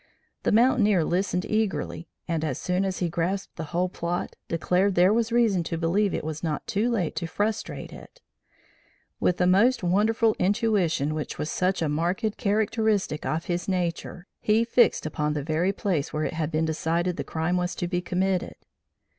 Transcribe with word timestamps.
The 0.41 0.51
mountaineer 0.51 1.03
listened 1.03 1.45
eagerly, 1.45 2.07
and, 2.27 2.43
as 2.43 2.57
soon 2.57 2.85
as 2.85 2.97
he 2.97 3.07
grasped 3.07 3.55
the 3.55 3.65
whole 3.65 3.87
plot, 3.87 4.35
declared 4.47 4.95
there 4.95 5.13
was 5.13 5.31
reason 5.31 5.61
to 5.65 5.77
believe 5.77 6.11
it 6.11 6.23
was 6.23 6.41
not 6.41 6.65
too 6.65 6.89
late 6.89 7.15
to 7.17 7.27
frustrate 7.27 7.93
it. 7.93 8.19
With 9.19 9.37
that 9.37 9.83
wonderful 9.83 10.35
intuition 10.39 11.13
which 11.13 11.37
was 11.37 11.51
such 11.51 11.83
a 11.83 11.87
marked 11.87 12.35
characteristic 12.37 13.27
of 13.27 13.45
his 13.45 13.67
nature, 13.67 14.25
he 14.39 14.63
fixed 14.65 15.05
upon 15.05 15.33
the 15.33 15.43
very 15.43 15.71
place 15.71 16.11
where 16.11 16.23
it 16.23 16.33
had 16.33 16.49
been 16.49 16.65
decided 16.65 17.15
the 17.15 17.23
crime 17.23 17.55
was 17.57 17.75
to 17.75 17.87
be 17.87 18.01
committed. 18.01 18.55